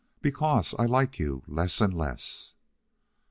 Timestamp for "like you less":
0.87-1.79